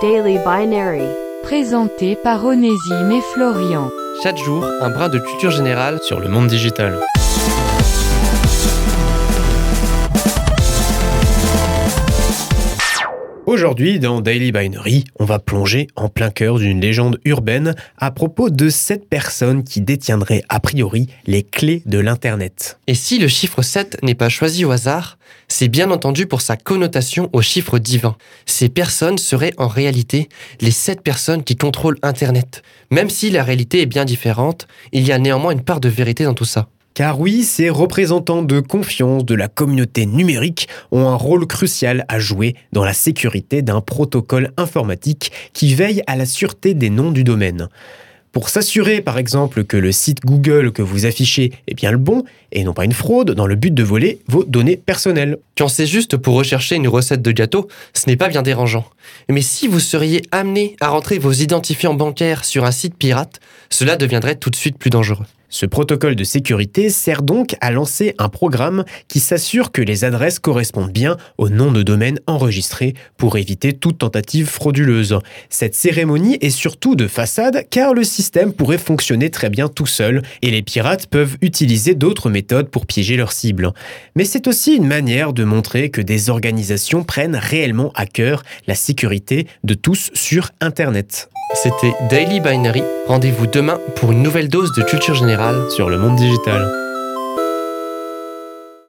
[0.00, 1.02] Daily Binary.
[1.42, 3.90] Présenté par Onésime et Florian.
[4.22, 7.00] Chaque jour, un brin de culture générale sur le monde digital.
[13.48, 18.50] Aujourd'hui, dans Daily Binary, on va plonger en plein cœur d'une légende urbaine à propos
[18.50, 22.78] de cette personne qui détiendrait a priori les clés de l'Internet.
[22.88, 25.16] Et si le chiffre 7 n'est pas choisi au hasard,
[25.48, 28.18] c'est bien entendu pour sa connotation au chiffre divin.
[28.44, 30.28] Ces personnes seraient en réalité
[30.60, 32.62] les 7 personnes qui contrôlent Internet.
[32.90, 36.24] Même si la réalité est bien différente, il y a néanmoins une part de vérité
[36.24, 36.68] dans tout ça.
[36.98, 42.18] Car oui, ces représentants de confiance de la communauté numérique ont un rôle crucial à
[42.18, 47.22] jouer dans la sécurité d'un protocole informatique qui veille à la sûreté des noms du
[47.22, 47.68] domaine.
[48.32, 52.24] Pour s'assurer par exemple que le site Google que vous affichez est bien le bon
[52.50, 55.38] et non pas une fraude dans le but de voler vos données personnelles.
[55.56, 58.84] Quand c'est juste pour rechercher une recette de gâteau, ce n'est pas bien dérangeant.
[59.28, 63.38] Mais si vous seriez amené à rentrer vos identifiants bancaires sur un site pirate,
[63.70, 65.26] cela deviendrait tout de suite plus dangereux.
[65.50, 70.38] Ce protocole de sécurité sert donc à lancer un programme qui s'assure que les adresses
[70.38, 75.18] correspondent bien au nom de domaine enregistré pour éviter toute tentative frauduleuse.
[75.48, 80.22] Cette cérémonie est surtout de façade car le système pourrait fonctionner très bien tout seul
[80.42, 83.72] et les pirates peuvent utiliser d'autres méthodes pour piéger leurs cibles.
[84.16, 88.74] Mais c'est aussi une manière de montrer que des organisations prennent réellement à cœur la
[88.74, 91.30] sécurité de tous sur Internet.
[91.62, 92.84] C'était Daily Binary.
[93.08, 96.77] Rendez-vous demain pour une nouvelle dose de culture générale sur le monde digital.